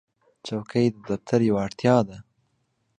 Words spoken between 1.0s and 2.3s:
دفتر یوه اړتیا ده.